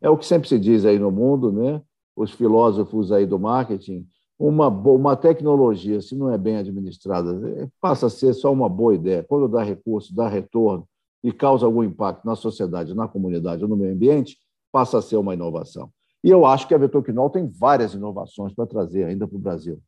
É 0.00 0.10
o 0.10 0.18
que 0.18 0.26
sempre 0.26 0.48
se 0.48 0.58
diz 0.58 0.84
aí 0.84 0.98
no 0.98 1.10
mundo, 1.10 1.50
né? 1.50 1.80
Os 2.14 2.32
filósofos 2.32 3.10
aí 3.10 3.24
do 3.24 3.38
marketing, 3.38 4.06
uma, 4.38 4.68
uma 4.68 5.16
tecnologia, 5.16 6.02
se 6.02 6.14
não 6.14 6.30
é 6.30 6.36
bem 6.36 6.56
administrada, 6.56 7.48
é, 7.60 7.68
passa 7.80 8.06
a 8.06 8.10
ser 8.10 8.34
só 8.34 8.52
uma 8.52 8.68
boa 8.68 8.94
ideia. 8.94 9.24
Quando 9.26 9.48
dá 9.48 9.62
recurso, 9.62 10.14
dá 10.14 10.28
retorno, 10.28 10.86
e 11.22 11.32
causa 11.32 11.64
algum 11.64 11.84
impacto 11.84 12.24
na 12.26 12.34
sociedade, 12.34 12.94
na 12.94 13.06
comunidade 13.06 13.62
ou 13.62 13.68
no 13.68 13.76
meio 13.76 13.94
ambiente, 13.94 14.36
passa 14.72 14.98
a 14.98 15.02
ser 15.02 15.16
uma 15.16 15.34
inovação. 15.34 15.90
E 16.22 16.28
eu 16.30 16.44
acho 16.44 16.66
que 16.66 16.74
a 16.74 16.78
Vetoquinol 16.78 17.30
tem 17.30 17.48
várias 17.48 17.94
inovações 17.94 18.52
para 18.54 18.66
trazer 18.66 19.04
ainda 19.04 19.26
para 19.26 19.36
o 19.36 19.40
Brasil. 19.40 19.80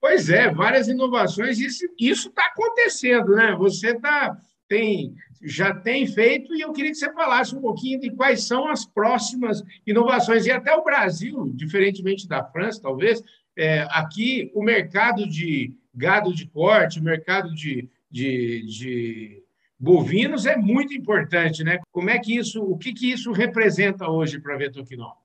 Pois 0.00 0.30
é, 0.30 0.50
várias 0.50 0.88
inovações. 0.88 1.58
Isso 1.58 2.28
está 2.28 2.46
acontecendo, 2.46 3.34
né? 3.34 3.54
Você 3.56 3.94
tá, 3.94 4.38
tem, 4.68 5.14
já 5.42 5.74
tem 5.74 6.06
feito 6.06 6.54
e 6.54 6.60
eu 6.60 6.72
queria 6.72 6.90
que 6.90 6.96
você 6.96 7.12
falasse 7.12 7.54
um 7.54 7.60
pouquinho 7.60 8.00
de 8.00 8.10
quais 8.10 8.46
são 8.46 8.68
as 8.68 8.86
próximas 8.86 9.62
inovações. 9.86 10.46
E 10.46 10.50
até 10.50 10.72
o 10.74 10.84
Brasil, 10.84 11.50
diferentemente 11.54 12.28
da 12.28 12.44
França, 12.44 12.80
talvez, 12.80 13.22
é, 13.56 13.86
aqui 13.90 14.52
o 14.54 14.62
mercado 14.62 15.28
de 15.28 15.74
gado 15.92 16.32
de 16.32 16.46
corte, 16.46 17.00
o 17.00 17.02
mercado 17.02 17.52
de, 17.52 17.88
de, 18.08 18.64
de 18.66 19.42
bovinos 19.78 20.46
é 20.46 20.56
muito 20.56 20.94
importante, 20.94 21.64
né? 21.64 21.80
Como 21.90 22.08
é 22.08 22.18
que 22.20 22.36
isso, 22.36 22.62
o 22.62 22.78
que, 22.78 22.92
que 22.92 23.10
isso 23.10 23.32
representa 23.32 24.08
hoje 24.08 24.38
para 24.38 24.54
a 24.54 24.58
Vetoquinol? 24.58 25.16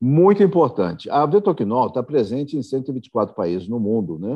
Muito 0.00 0.42
importante. 0.42 1.10
A 1.10 1.26
Vetoquinol 1.26 1.88
está 1.88 2.02
presente 2.02 2.56
em 2.56 2.62
124 2.62 3.34
países 3.34 3.68
no 3.68 3.78
mundo, 3.78 4.18
né? 4.18 4.34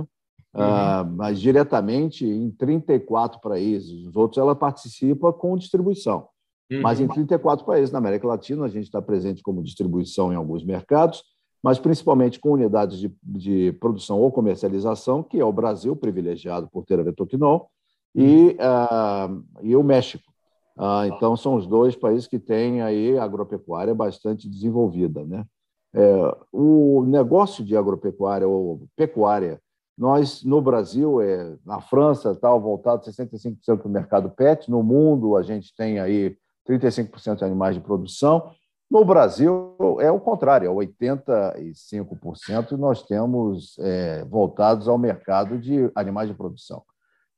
Uhum. 0.54 0.62
Ah, 0.62 1.04
mas 1.16 1.40
diretamente 1.40 2.26
em 2.26 2.50
34 2.50 3.40
países. 3.40 4.06
Os 4.06 4.14
outros 4.14 4.38
ela 4.38 4.54
participa 4.54 5.32
com 5.32 5.56
distribuição. 5.56 6.28
Uhum. 6.70 6.82
Mas 6.82 7.00
em 7.00 7.08
34 7.08 7.64
países 7.64 7.90
na 7.90 7.98
América 7.98 8.26
Latina, 8.26 8.64
a 8.64 8.68
gente 8.68 8.84
está 8.84 9.00
presente 9.00 9.42
como 9.42 9.62
distribuição 9.62 10.32
em 10.32 10.36
alguns 10.36 10.64
mercados, 10.64 11.22
mas 11.62 11.78
principalmente 11.78 12.38
com 12.38 12.52
unidades 12.52 12.98
de, 12.98 13.12
de 13.22 13.72
produção 13.80 14.20
ou 14.20 14.30
comercialização, 14.30 15.22
que 15.22 15.40
é 15.40 15.44
o 15.44 15.52
Brasil, 15.52 15.96
privilegiado 15.96 16.68
por 16.70 16.84
ter 16.84 17.00
a 17.00 17.02
Vetoquinol, 17.02 17.68
e, 18.14 18.56
uh, 18.60 19.44
e 19.62 19.74
o 19.74 19.82
México. 19.82 20.32
Uh, 20.76 21.06
então, 21.06 21.36
são 21.36 21.54
os 21.54 21.66
dois 21.66 21.96
países 21.96 22.26
que 22.26 22.38
têm 22.38 22.82
aí 22.82 23.18
agropecuária 23.18 23.94
bastante 23.94 24.48
desenvolvida. 24.48 25.24
Né? 25.24 25.44
É, 25.94 26.36
o 26.52 27.04
negócio 27.06 27.64
de 27.64 27.76
agropecuária 27.76 28.48
ou 28.48 28.88
pecuária, 28.96 29.60
nós 29.96 30.42
no 30.42 30.60
Brasil, 30.60 31.20
é, 31.20 31.56
na 31.64 31.80
França, 31.80 32.34
tal, 32.34 32.60
voltado 32.60 33.04
65% 33.04 33.78
para 33.78 33.86
o 33.86 33.90
mercado 33.90 34.28
pet, 34.28 34.68
no 34.68 34.82
mundo 34.82 35.36
a 35.36 35.42
gente 35.42 35.72
tem 35.76 36.00
aí 36.00 36.36
35% 36.68 37.36
de 37.36 37.44
animais 37.44 37.76
de 37.76 37.80
produção. 37.80 38.50
No 38.90 39.04
Brasil 39.04 39.76
é 40.00 40.10
o 40.10 40.18
contrário, 40.18 40.68
é 40.68 40.86
85% 40.86 42.72
nós 42.72 43.02
temos 43.04 43.78
é, 43.78 44.24
voltados 44.24 44.88
ao 44.88 44.98
mercado 44.98 45.58
de 45.58 45.90
animais 45.94 46.28
de 46.28 46.34
produção. 46.34 46.82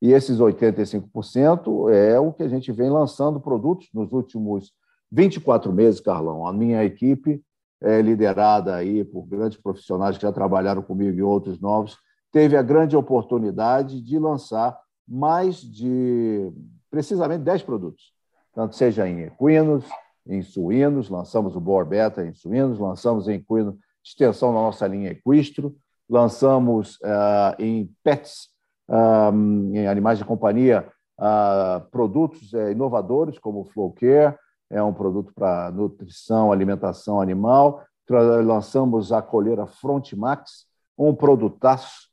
E 0.00 0.12
esses 0.12 0.38
85% 0.38 1.90
é 1.92 2.18
o 2.18 2.32
que 2.32 2.42
a 2.42 2.48
gente 2.48 2.72
vem 2.72 2.90
lançando 2.90 3.40
produtos 3.40 3.88
nos 3.94 4.12
últimos 4.12 4.72
24 5.10 5.72
meses, 5.72 6.00
Carlão. 6.00 6.46
A 6.46 6.52
minha 6.52 6.84
equipe 6.84 7.42
é, 7.82 8.00
liderada 8.00 8.74
aí 8.74 9.04
por 9.04 9.26
grandes 9.26 9.58
profissionais 9.58 10.16
que 10.16 10.22
já 10.22 10.32
trabalharam 10.32 10.82
comigo 10.82 11.18
e 11.18 11.22
outros 11.22 11.60
novos, 11.60 11.98
teve 12.32 12.56
a 12.56 12.62
grande 12.62 12.96
oportunidade 12.96 14.00
de 14.00 14.18
lançar 14.18 14.78
mais 15.06 15.56
de, 15.60 16.52
precisamente, 16.90 17.42
10 17.42 17.62
produtos, 17.62 18.12
tanto 18.54 18.74
seja 18.74 19.08
em 19.08 19.22
equinos, 19.22 19.84
em 20.26 20.42
suínos, 20.42 21.08
lançamos 21.08 21.54
o 21.54 21.60
Boar 21.60 21.86
Beta 21.86 22.26
em 22.26 22.34
suínos, 22.34 22.78
lançamos 22.78 23.28
em 23.28 23.34
equino 23.34 23.78
extensão 24.04 24.52
da 24.52 24.60
nossa 24.60 24.86
linha 24.86 25.10
Equistro, 25.10 25.76
lançamos 26.08 26.96
uh, 26.96 27.54
em 27.58 27.92
pets, 28.04 28.48
um, 28.88 29.74
em 29.74 29.88
animais 29.88 30.18
de 30.18 30.24
companhia, 30.24 30.88
uh, 31.18 31.80
produtos 31.90 32.52
uh, 32.52 32.70
inovadores 32.70 33.38
como 33.38 33.60
o 33.60 33.64
Flow 33.64 33.92
Care, 33.92 34.38
é 34.70 34.82
um 34.82 34.92
produto 34.92 35.32
para 35.34 35.70
nutrição, 35.70 36.52
alimentação 36.52 37.20
animal. 37.20 37.82
Lançamos 38.08 39.12
a 39.12 39.20
coleira 39.20 39.66
Frontmax, 39.66 40.66
um 40.96 41.14
produtaço 41.14 42.08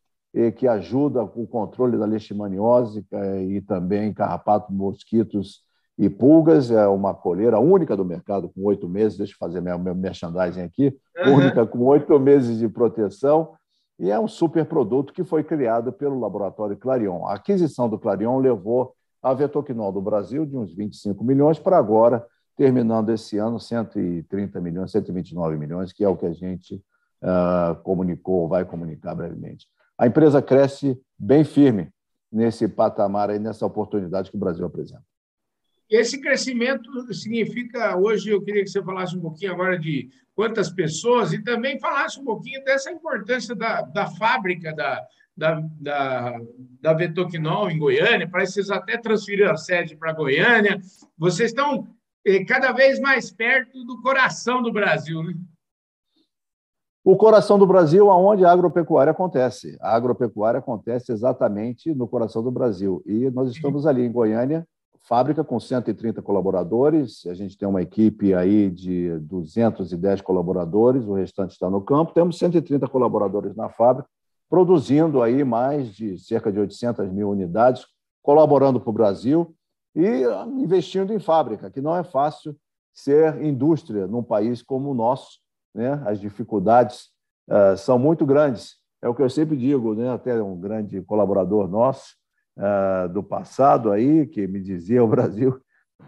que 0.58 0.68
ajuda 0.68 1.26
com 1.28 1.44
o 1.44 1.48
controle 1.48 1.98
da 1.98 2.06
leishmaniose 2.06 3.06
e 3.48 3.62
também 3.62 4.12
carrapato, 4.14 4.74
mosquitos 4.74 5.62
e 5.98 6.10
pulgas. 6.10 6.72
É 6.72 6.88
uma 6.88 7.14
coleira 7.14 7.60
única 7.60 7.96
do 7.96 8.04
mercado 8.04 8.50
com 8.50 8.64
oito 8.64 8.90
meses. 8.90 9.18
Deixa 9.18 9.34
eu 9.34 9.38
fazer 9.38 9.62
meu, 9.62 9.78
meu 9.78 9.94
merchandising 9.94 10.62
aqui. 10.62 10.98
Uhum. 11.18 11.36
Única 11.36 11.66
com 11.68 11.80
oito 11.86 12.20
meses 12.20 12.58
de 12.58 12.68
proteção. 12.68 13.54
E 14.00 14.10
é 14.10 14.20
um 14.20 14.28
super 14.28 14.66
produto 14.66 15.14
que 15.14 15.24
foi 15.24 15.44
criado 15.44 15.94
pelo 15.94 16.20
laboratório 16.20 16.76
Clarion. 16.76 17.28
A 17.28 17.36
aquisição 17.36 17.88
do 17.88 18.00
Clarion 18.00 18.40
levou 18.40 18.96
a 19.22 19.34
Vetoquinol 19.36 19.92
do 19.92 20.02
Brasil 20.02 20.48
de 20.48 20.58
uns 20.58 20.74
25 20.74 21.24
milhões 21.24 21.60
para 21.60 21.78
agora 21.78 22.26
terminando 22.56 23.10
esse 23.10 23.38
ano 23.38 23.60
130 23.60 24.60
milhões, 24.62 24.92
129 24.92 25.58
milhões, 25.58 25.92
que 25.92 26.04
é 26.04 26.08
o 26.08 26.18
que 26.18 26.26
a 26.26 26.34
gente 26.34 26.76
uh, 26.76 27.76
comunicou, 27.84 28.48
vai 28.48 28.64
comunicar 28.66 29.16
brevemente. 29.16 29.68
A 29.98 30.08
empresa 30.08 30.42
cresce 30.42 31.00
bem 31.18 31.44
firme 31.44 31.90
nesse 32.32 32.68
patamar 32.68 33.30
aí, 33.30 33.40
nessa 33.40 33.66
oportunidade 33.66 34.30
que 34.30 34.38
o 34.38 34.40
Brasil 34.40 34.66
apresenta. 34.66 35.04
Esse 35.90 36.20
crescimento 36.20 36.90
significa, 37.14 37.96
hoje 37.96 38.30
eu 38.30 38.42
queria 38.42 38.64
que 38.64 38.70
você 38.70 38.82
falasse 38.82 39.16
um 39.16 39.22
pouquinho 39.22 39.52
agora 39.52 39.78
de 39.78 40.10
quantas 40.34 40.70
pessoas 40.70 41.34
e 41.34 41.44
também 41.44 41.80
falasse 41.80 42.20
um 42.20 42.24
pouquinho 42.24 42.64
dessa 42.64 42.92
importância 42.92 43.54
da, 43.54 43.82
da 43.82 44.08
fábrica 44.08 44.74
da, 44.74 45.06
da, 45.38 45.62
da, 45.80 46.42
da 46.82 46.94
Vetoquinol 46.94 47.70
em 47.70 47.78
Goiânia, 47.78 48.28
parece 48.28 48.54
que 48.54 48.64
vocês 48.64 48.72
até 48.72 48.98
transferiram 48.98 49.52
a 49.52 49.58
sede 49.58 49.96
para 49.96 50.14
Goiânia. 50.14 50.80
Vocês 51.18 51.52
estão 51.52 51.88
cada 52.48 52.72
vez 52.72 53.00
mais 53.00 53.32
perto 53.32 53.84
do 53.84 54.02
coração 54.02 54.62
do 54.62 54.72
Brasil. 54.72 55.22
Né? 55.24 55.34
O 57.04 57.18
coração 57.18 57.60
do 57.60 57.68
Brasil, 57.68 58.10
aonde 58.10 58.46
a 58.46 58.52
agropecuária 58.52 59.12
acontece. 59.12 59.78
A 59.82 59.94
agropecuária 59.94 60.60
acontece 60.60 61.12
exatamente 61.12 61.94
no 61.94 62.08
coração 62.08 62.42
do 62.42 62.50
Brasil. 62.50 63.04
E 63.06 63.30
nós 63.30 63.52
estamos 63.52 63.86
ali 63.86 64.04
em 64.04 64.12
Goiânia, 64.12 64.66
fábrica 65.02 65.44
com 65.44 65.60
130 65.60 66.22
colaboradores. 66.22 67.26
A 67.26 67.34
gente 67.34 67.58
tem 67.58 67.68
uma 67.68 67.82
equipe 67.82 68.34
aí 68.34 68.70
de 68.70 69.20
210 69.20 70.22
colaboradores, 70.22 71.06
o 71.06 71.14
restante 71.14 71.52
está 71.52 71.70
no 71.70 71.82
campo. 71.82 72.14
Temos 72.14 72.38
130 72.38 72.88
colaboradores 72.88 73.54
na 73.54 73.68
fábrica, 73.68 74.08
produzindo 74.50 75.22
aí 75.22 75.44
mais 75.44 75.94
de 75.94 76.18
cerca 76.18 76.54
de 76.54 76.60
800 76.60 77.12
mil 77.12 77.30
unidades, 77.30 77.86
colaborando 78.22 78.80
para 78.80 78.90
o 78.90 78.94
Brasil 78.94 79.54
e 79.96 80.24
investindo 80.58 81.14
em 81.14 81.20
fábrica, 81.20 81.70
que 81.70 81.82
não 81.82 81.96
é 81.96 82.04
fácil 82.04 82.56
ser 82.94 83.42
indústria 83.44 84.08
num 84.08 84.24
país 84.24 84.62
como 84.62 84.92
o 84.92 84.94
nosso. 84.94 85.40
Né? 85.74 86.02
As 86.06 86.20
dificuldades 86.20 87.10
uh, 87.50 87.78
são 87.78 87.98
muito 87.98 88.26
grandes. 88.26 88.78
É 89.02 89.08
o 89.08 89.16
que 89.16 89.22
eu 89.22 89.30
sempre 89.30 89.58
digo, 89.58 89.94
né? 89.94 90.12
até 90.12 90.42
um 90.42 90.60
grande 90.60 91.02
colaborador 91.02 91.68
nosso 91.68 92.16
uh, 92.58 93.10
do 93.10 93.24
passado 93.24 93.92
aí, 93.92 94.26
que 94.28 94.48
me 94.48 94.62
dizia 94.62 95.04
o 95.04 95.08
Brasil 95.08 95.60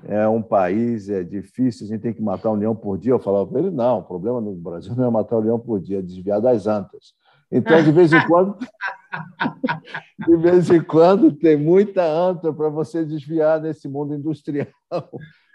é 0.04 0.28
um 0.28 0.42
país 0.42 1.10
é 1.10 1.24
difícil, 1.24 1.86
a 1.86 1.90
gente 1.90 2.02
tem 2.02 2.14
que 2.14 2.22
matar 2.22 2.52
um 2.52 2.56
leão 2.56 2.76
por 2.76 2.98
dia. 2.98 3.14
Eu 3.14 3.20
falava 3.20 3.48
para 3.48 3.60
ele, 3.60 3.72
não, 3.72 4.00
o 4.00 4.04
problema 4.04 4.42
no 4.42 4.54
Brasil 4.54 4.94
não 4.96 5.06
é 5.06 5.10
matar 5.10 5.38
um 5.38 5.42
leão 5.42 5.60
por 5.60 5.80
dia, 5.80 6.00
é 6.00 6.02
desviar 6.02 6.42
das 6.42 6.68
antas. 6.68 7.14
Então, 7.52 7.82
de 7.84 7.92
vez 7.92 8.12
em 8.12 8.22
quando, 8.28 8.58
de 10.28 10.38
vez 10.38 10.70
em 10.70 10.82
quando 10.82 11.32
tem 11.32 11.58
muita 11.58 12.04
anta 12.04 12.54
para 12.54 12.70
você 12.70 13.04
desviar 13.06 13.62
nesse 13.62 13.88
mundo 13.88 14.14
industrial. 14.14 14.68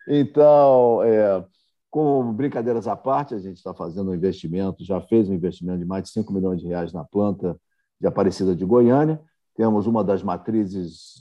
Então, 0.09 1.03
é, 1.03 1.45
com 1.91 2.33
brincadeiras 2.33 2.89
à 2.89 2.97
parte, 2.97 3.35
a 3.35 3.39
gente 3.39 3.57
está 3.57 3.75
fazendo 3.75 4.11
um 4.11 4.15
investimento, 4.15 4.85
já 4.85 5.01
fez 5.01 5.29
um 5.29 5.35
investimento 5.35 5.79
de 5.79 5.85
mais 5.85 6.05
de 6.05 6.11
5 6.11 6.33
milhões 6.33 6.61
de 6.61 6.67
reais 6.67 6.93
na 6.93 7.05
planta 7.05 7.57
de 8.01 8.07
Aparecida 8.07 8.57
de 8.57 8.65
Goiânia. 8.65 9.21
Temos 9.55 9.87
uma 9.87 10.03
das 10.03 10.23
matrizes 10.23 11.17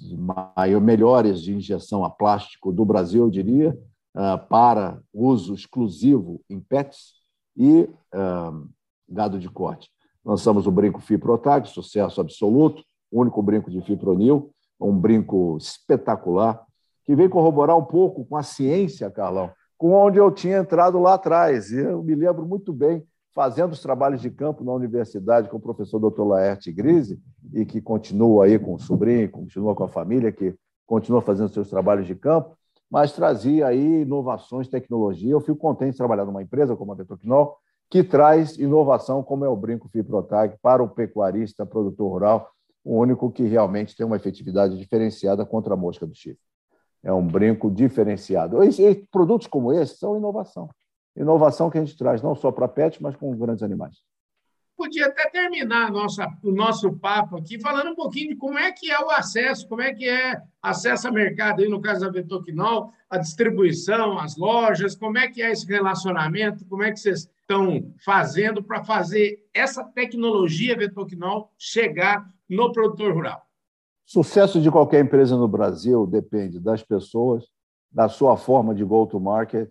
maior, 0.56 0.80
melhores 0.80 1.42
de 1.42 1.54
injeção 1.54 2.06
a 2.06 2.10
plástico 2.10 2.72
do 2.72 2.86
Brasil, 2.86 3.24
eu 3.26 3.30
diria, 3.30 3.78
ah, 4.16 4.38
para 4.38 5.02
uso 5.14 5.54
exclusivo 5.54 6.42
em 6.50 6.60
pets 6.60 7.14
e 7.56 7.82
uh, 8.14 8.70
gado 9.08 9.40
de 9.40 9.50
corte. 9.50 9.90
Lançamos 10.24 10.68
o 10.68 10.72
brinco 10.72 11.00
Fiprotag, 11.00 11.68
sucesso 11.68 12.20
absoluto, 12.22 12.84
único 13.12 13.42
brinco 13.42 13.72
de 13.72 13.82
fipronil, 13.82 14.52
um 14.80 14.98
brinco 14.98 15.58
espetacular, 15.58 16.64
que 17.06 17.16
vem 17.16 17.28
corroborar 17.28 17.78
um 17.78 17.86
pouco 17.86 18.26
com 18.26 18.38
a 18.38 18.44
ciência, 18.44 19.10
Carlão, 19.10 19.52
com 19.78 19.94
onde 19.94 20.18
eu 20.18 20.32
tinha 20.32 20.60
entrado 20.60 21.00
lá 21.00 21.16
atrás. 21.16 21.72
E 21.72 21.80
eu 21.80 22.04
me 22.04 22.14
lembro 22.16 22.46
muito 22.46 22.72
bem, 22.72 23.04
fazendo 23.34 23.72
os 23.72 23.82
trabalhos 23.82 24.22
de 24.22 24.30
campo 24.30 24.64
na 24.64 24.74
universidade 24.74 25.50
com 25.50 25.58
o 25.58 25.62
professor 25.62 26.00
Dr. 26.00 26.24
Laerte 26.24 26.72
Grise, 26.72 27.20
e 27.54 27.66
que 27.66 27.82
continua 27.82 28.46
aí 28.46 28.60
com 28.60 28.74
o 28.74 28.80
sobrinho, 28.80 29.30
continua 29.30 29.74
com 29.74 29.84
a 29.84 29.88
família, 29.88 30.32
que 30.32 30.56
continua 30.86 31.22
fazendo 31.22 31.50
seus 31.50 31.70
trabalhos 31.70 32.06
de 32.06 32.16
campo, 32.16 32.58
mas 32.90 33.14
trazia 33.14 33.68
aí 33.68 34.02
inovações, 34.02 34.68
tecnologia. 34.68 35.32
Eu 35.32 35.40
fico 35.40 35.58
contente 35.58 35.92
de 35.92 35.98
trabalhar 35.98 36.26
numa 36.26 36.42
empresa 36.42 36.76
como 36.76 36.92
a 36.92 36.96
Vetoquinol, 36.96 37.58
que 37.90 38.04
traz 38.04 38.58
inovação, 38.58 39.24
como 39.24 39.44
é 39.44 39.50
o 39.50 39.56
Brinco 39.56 39.90
Fiprotag, 39.90 40.56
para 40.62 40.84
o 40.84 40.90
pecuarista, 40.90 41.66
produtor 41.66 42.12
rural, 42.12 42.52
o 42.84 42.98
único 42.98 43.32
que 43.32 43.44
realmente 43.44 43.96
tem 43.96 44.06
uma 44.06 44.16
efetividade 44.16 44.78
diferenciada 44.78 45.46
contra 45.46 45.74
a 45.74 45.78
mosca 45.78 46.06
do 46.06 46.16
chifre. 46.16 46.40
é 47.04 47.12
um 47.12 47.26
brinco 47.26 47.70
diferenciado. 47.72 48.64
E, 48.64 48.70
e 48.82 48.96
produtos 49.12 49.48
como 49.48 49.74
esse 49.74 49.98
são 49.98 50.18
inovação. 50.18 50.70
Inovação 51.16 51.70
que 51.70 51.78
a 51.78 51.84
gente 51.84 51.98
traz 51.98 52.22
não 52.22 52.36
só 52.36 52.52
para 52.52 52.68
pet, 52.68 53.02
mas 53.02 53.16
com 53.16 53.36
grandes 53.36 53.64
animais 53.64 53.98
podia 54.80 55.08
até 55.08 55.30
terminar 55.30 55.92
nossa, 55.92 56.26
o 56.42 56.54
nosso 56.54 56.94
papo 56.94 57.36
aqui 57.36 57.60
falando 57.60 57.92
um 57.92 57.96
pouquinho 57.96 58.30
de 58.30 58.38
como 58.38 58.58
é 58.58 58.72
que 58.72 58.90
é 58.90 58.98
o 58.98 59.10
acesso, 59.10 59.68
como 59.68 59.82
é 59.82 59.94
que 59.94 60.08
é 60.08 60.42
acesso 60.64 61.06
ao 61.06 61.14
mercado, 61.14 61.62
aí 61.62 61.68
no 61.68 61.82
caso 61.82 62.00
da 62.00 62.10
Vetoquinol, 62.10 62.94
a 63.10 63.18
distribuição, 63.18 64.18
as 64.18 64.38
lojas, 64.38 64.96
como 64.96 65.18
é 65.18 65.28
que 65.28 65.42
é 65.42 65.52
esse 65.52 65.68
relacionamento, 65.68 66.66
como 66.66 66.82
é 66.84 66.94
que 66.94 66.98
vocês 66.98 67.30
estão 67.50 67.92
fazendo 68.06 68.64
para 68.64 68.84
fazer 68.84 69.40
essa 69.52 69.84
tecnologia 69.84 70.78
Vetoquinol 70.78 71.52
chegar 71.58 72.30
no 72.48 72.72
produtor 72.72 73.16
rural? 73.16 73.42
Sucesso 74.06 74.62
de 74.62 74.70
qualquer 74.70 75.04
empresa 75.04 75.36
no 75.36 75.48
Brasil 75.48 76.06
depende 76.06 76.60
das 76.60 76.84
pessoas, 76.84 77.46
da 77.92 78.08
sua 78.08 78.38
forma 78.38 78.76
de 78.76 78.84
go-to-market 78.84 79.68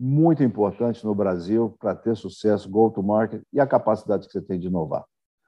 muito 0.00 0.42
importante 0.42 1.04
no 1.04 1.14
Brasil 1.14 1.76
para 1.78 1.94
ter 1.94 2.16
sucesso, 2.16 2.70
go-to-market 2.70 3.42
e 3.52 3.60
a 3.60 3.66
capacidade 3.66 4.26
que 4.26 4.32
você 4.32 4.40
tem 4.40 4.58
de 4.58 4.68
inovar. 4.68 5.04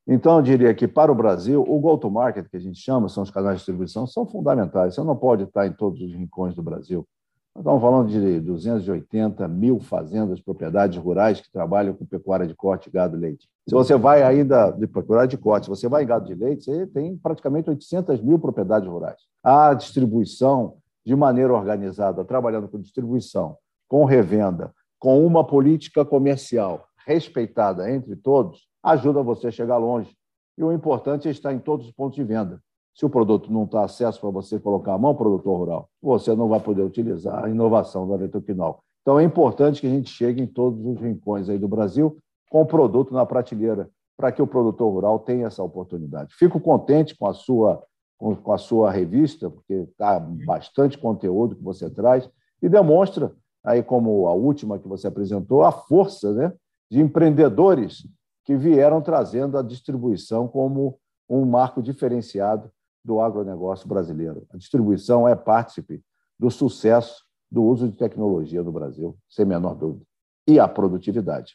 Então, 0.07 0.37
eu 0.37 0.43
diria 0.43 0.75
que 0.75 0.89
para 0.89 1.13
o 1.13 1.15
Brasil, 1.15 1.63
o 1.63 1.79
go-to-market, 1.79 2.49
que 2.49 2.57
a 2.57 2.61
gente 2.61 2.79
chama, 2.81 3.09
são 3.09 3.23
os 3.23 3.31
canais 3.31 3.55
de 3.55 3.59
distribuição, 3.59 4.07
são 4.07 4.27
fundamentais. 4.27 4.95
Você 4.95 5.05
não 5.05 5.17
pode 5.17 5.45
estar 5.45 5.67
em 5.67 5.73
todos 5.73 6.03
os 6.03 6.13
rincões 6.13 6.55
do 6.55 6.63
Brasil. 6.63 7.07
Nós 7.55 7.63
estamos 7.63 7.83
falando 7.83 8.09
de 8.09 8.41
280 8.41 9.49
mil 9.49 9.81
fazendas, 9.81 10.41
propriedades 10.41 10.97
rurais 10.97 11.41
que 11.41 11.51
trabalham 11.51 11.93
com 11.95 12.07
pecuária 12.07 12.47
de 12.47 12.55
corte, 12.55 12.89
gado 12.89 13.17
e 13.17 13.21
leite. 13.21 13.49
Se 13.69 13.75
você 13.75 13.97
vai 13.97 14.23
ainda 14.23 14.71
de 14.71 14.87
pecuária 14.87 15.27
de 15.27 15.37
corte, 15.37 15.65
se 15.65 15.71
você 15.71 15.89
vai 15.89 16.05
em 16.05 16.07
gado 16.07 16.27
de 16.27 16.35
leite, 16.35 16.65
você 16.65 16.87
tem 16.87 17.17
praticamente 17.17 17.69
800 17.69 18.23
mil 18.23 18.39
propriedades 18.39 18.89
rurais. 18.89 19.21
A 19.43 19.75
distribuição, 19.75 20.77
de 21.05 21.17
maneira 21.17 21.53
organizada, 21.53 22.25
trabalhando 22.25 22.69
com 22.69 22.81
distribuição, 22.81 23.57
com 23.89 24.05
revenda, 24.05 24.73
com 24.99 25.27
uma 25.27 25.45
política 25.45 26.05
comercial 26.05 26.87
respeitada 27.05 27.91
entre 27.91 28.15
todos, 28.15 28.69
ajuda 28.81 29.23
você 29.23 29.49
a 29.49 29.51
chegar 29.51 29.77
longe. 29.77 30.15
E 30.57 30.63
o 30.63 30.73
importante 30.73 31.27
é 31.27 31.31
estar 31.33 31.53
em 31.53 31.59
todos 31.59 31.87
os 31.87 31.93
pontos 31.93 32.15
de 32.15 32.23
venda. 32.23 32.63
Se 33.01 33.07
o 33.07 33.09
produto 33.09 33.51
não 33.51 33.65
está 33.65 33.83
acesso 33.83 34.21
para 34.21 34.29
você 34.29 34.61
colocar 34.61 34.93
a 34.93 34.99
mão, 34.99 35.15
produtor 35.15 35.57
rural, 35.57 35.89
você 36.03 36.35
não 36.35 36.51
vai 36.51 36.61
poder 36.61 36.83
utilizar 36.83 37.43
a 37.43 37.49
inovação 37.49 38.07
da 38.07 38.15
Eletroquinol. 38.17 38.85
Então 39.01 39.19
é 39.19 39.25
importante 39.25 39.81
que 39.81 39.87
a 39.87 39.91
gente 39.91 40.11
chegue 40.11 40.43
em 40.43 40.47
todos 40.47 40.85
os 40.85 41.01
rincões 41.01 41.49
aí 41.49 41.57
do 41.57 41.67
Brasil 41.67 42.19
com 42.51 42.61
o 42.61 42.67
produto 42.67 43.15
na 43.15 43.25
prateleira, 43.25 43.89
para 44.19 44.31
que 44.31 44.43
o 44.43 44.47
produtor 44.47 44.93
rural 44.93 45.19
tenha 45.19 45.47
essa 45.47 45.63
oportunidade. 45.63 46.35
Fico 46.35 46.61
contente 46.61 47.17
com 47.17 47.27
a 47.27 47.33
sua, 47.33 47.83
com 48.19 48.53
a 48.53 48.59
sua 48.59 48.91
revista, 48.91 49.49
porque 49.49 49.73
está 49.73 50.21
bastante 50.21 50.99
conteúdo 50.99 51.57
que 51.57 51.65
você 51.65 51.89
traz 51.89 52.29
e 52.61 52.69
demonstra 52.69 53.33
aí 53.65 53.83
como 53.83 54.29
a 54.29 54.35
última 54.35 54.79
que 54.79 54.87
você 54.87 55.07
apresentou, 55.07 55.65
a 55.65 55.73
força 55.73 56.35
né, 56.35 56.53
de 56.91 57.01
empreendedores 57.01 58.07
que 58.45 58.55
vieram 58.55 59.01
trazendo 59.01 59.57
a 59.57 59.63
distribuição 59.63 60.47
como 60.47 60.99
um 61.31 61.47
marco 61.47 61.83
diferenciado 61.83 62.71
do 63.05 63.21
agronegócio 63.21 63.89
brasileiro. 63.89 64.47
A 64.53 64.57
distribuição 64.57 65.27
é 65.27 65.35
partícipe 65.35 66.03
do 66.39 66.51
sucesso 66.51 67.25
do 67.51 67.63
uso 67.63 67.89
de 67.89 67.97
tecnologia 67.97 68.63
no 68.63 68.73
Brasil, 68.73 69.17
sem 69.29 69.45
menor 69.45 69.75
dúvida. 69.75 70.05
E 70.47 70.59
a 70.59 70.69
produtividade. 70.69 71.55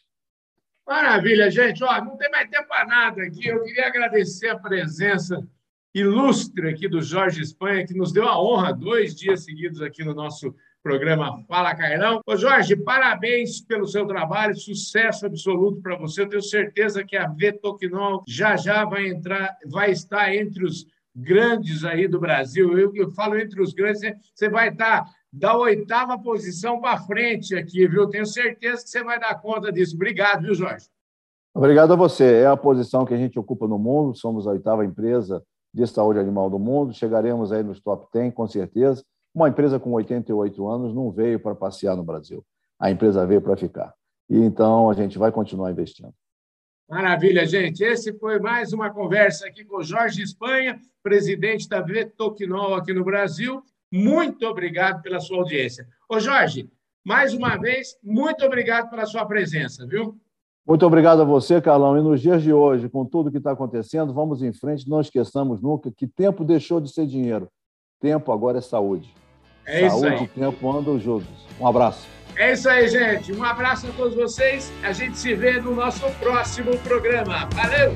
Maravilha, 0.87 1.49
gente. 1.49 1.83
Ó, 1.83 2.03
não 2.03 2.17
tem 2.17 2.29
mais 2.29 2.49
tempo 2.49 2.67
para 2.67 2.85
nada 2.85 3.23
aqui. 3.23 3.47
Eu 3.47 3.63
queria 3.63 3.87
agradecer 3.87 4.49
a 4.49 4.59
presença 4.59 5.45
ilustre 5.93 6.69
aqui 6.69 6.87
do 6.87 7.01
Jorge 7.01 7.41
Espanha, 7.41 7.85
que 7.85 7.97
nos 7.97 8.11
deu 8.11 8.27
a 8.27 8.41
honra 8.41 8.73
dois 8.73 9.15
dias 9.15 9.45
seguidos 9.45 9.81
aqui 9.81 10.03
no 10.03 10.13
nosso 10.13 10.53
programa 10.83 11.43
Fala 11.47 11.73
Carlão. 11.73 12.21
Ô 12.27 12.37
Jorge, 12.37 12.75
parabéns 12.75 13.59
pelo 13.59 13.87
seu 13.87 14.05
trabalho, 14.05 14.55
sucesso 14.55 15.25
absoluto 15.25 15.81
para 15.81 15.97
você. 15.97 16.21
Eu 16.21 16.29
tenho 16.29 16.43
certeza 16.43 17.03
que 17.03 17.17
a 17.17 17.27
Vetoquinol 17.27 18.23
já 18.27 18.55
já 18.55 18.85
vai 18.85 19.07
entrar, 19.07 19.57
vai 19.65 19.89
estar 19.89 20.35
entre 20.35 20.63
os 20.63 20.85
grandes 21.15 21.85
aí 21.85 22.07
do 22.07 22.19
Brasil. 22.19 22.77
Eu, 22.77 22.93
eu 22.95 23.09
falo 23.11 23.37
entre 23.37 23.61
os 23.61 23.73
grandes, 23.73 24.01
você 24.33 24.49
vai 24.49 24.69
estar 24.69 25.05
da 25.31 25.57
oitava 25.57 26.17
posição 26.17 26.79
para 26.79 26.97
frente 26.97 27.55
aqui, 27.55 27.87
viu? 27.87 28.09
Tenho 28.09 28.25
certeza 28.25 28.83
que 28.83 28.89
você 28.89 29.03
vai 29.03 29.19
dar 29.19 29.39
conta 29.41 29.71
disso. 29.71 29.95
Obrigado, 29.95 30.43
viu, 30.43 30.53
Jorge? 30.53 30.87
Obrigado 31.53 31.93
a 31.93 31.95
você. 31.95 32.41
É 32.41 32.47
a 32.47 32.57
posição 32.57 33.05
que 33.05 33.13
a 33.13 33.17
gente 33.17 33.39
ocupa 33.39 33.67
no 33.67 33.79
mundo. 33.79 34.17
Somos 34.17 34.47
a 34.47 34.51
oitava 34.51 34.85
empresa 34.85 35.41
de 35.73 35.87
saúde 35.87 36.19
animal 36.19 36.49
do 36.49 36.59
mundo. 36.59 36.93
Chegaremos 36.93 37.51
aí 37.51 37.63
nos 37.63 37.79
top 37.79 38.07
10, 38.13 38.33
com 38.33 38.47
certeza. 38.47 39.03
Uma 39.33 39.49
empresa 39.49 39.79
com 39.79 39.91
88 39.91 40.67
anos 40.67 40.93
não 40.93 41.11
veio 41.11 41.39
para 41.39 41.55
passear 41.55 41.95
no 41.95 42.03
Brasil. 42.03 42.43
A 42.79 42.91
empresa 42.91 43.25
veio 43.25 43.41
para 43.41 43.55
ficar. 43.55 43.93
E 44.29 44.37
então 44.37 44.89
a 44.89 44.93
gente 44.93 45.17
vai 45.17 45.31
continuar 45.31 45.71
investindo. 45.71 46.13
Maravilha, 46.87 47.45
gente. 47.47 47.83
Esse 47.83 48.13
foi 48.13 48.39
mais 48.39 48.71
uma 48.71 48.91
conversa 48.91 49.47
aqui 49.47 49.65
com 49.65 49.77
o 49.77 49.83
Jorge 49.83 50.21
Espanha, 50.21 50.79
presidente 51.01 51.67
da 51.67 51.81
Vetoquinol 51.81 52.75
aqui 52.75 52.93
no 52.93 53.03
Brasil. 53.03 53.63
Muito 53.91 54.45
obrigado 54.45 55.01
pela 55.01 55.19
sua 55.19 55.37
audiência. 55.39 55.87
Ô, 56.07 56.19
Jorge, 56.19 56.69
mais 57.03 57.33
uma 57.33 57.57
vez, 57.57 57.97
muito 58.03 58.45
obrigado 58.45 58.89
pela 58.89 59.05
sua 59.05 59.25
presença, 59.25 59.85
viu? 59.87 60.15
Muito 60.67 60.85
obrigado 60.85 61.21
a 61.21 61.25
você, 61.25 61.59
Carlão. 61.59 61.97
E 61.97 62.01
nos 62.01 62.21
dias 62.21 62.41
de 62.43 62.53
hoje, 62.53 62.87
com 62.87 63.03
tudo 63.05 63.31
que 63.31 63.37
está 63.37 63.51
acontecendo, 63.51 64.13
vamos 64.13 64.43
em 64.43 64.53
frente. 64.53 64.89
Não 64.89 65.01
esqueçamos 65.01 65.61
nunca 65.61 65.91
que 65.91 66.07
tempo 66.07 66.43
deixou 66.43 66.79
de 66.79 66.91
ser 66.91 67.07
dinheiro. 67.07 67.47
Tempo 67.99 68.31
agora 68.31 68.59
é 68.59 68.61
saúde. 68.61 69.11
É 69.65 69.89
Saúde 69.89 70.07
isso 70.07 70.15
aí. 70.17 70.23
e 70.23 70.27
tempo 70.27 70.71
andam 70.71 70.99
juntos. 70.99 71.27
Um 71.59 71.67
abraço. 71.67 72.07
É 72.37 72.53
isso 72.53 72.69
aí, 72.69 72.87
gente. 72.87 73.31
Um 73.33 73.43
abraço 73.43 73.87
a 73.87 73.91
todos 73.91 74.15
vocês. 74.15 74.71
A 74.83 74.91
gente 74.91 75.17
se 75.17 75.33
vê 75.33 75.59
no 75.59 75.73
nosso 75.73 76.05
próximo 76.19 76.77
programa. 76.79 77.47
Valeu! 77.53 77.95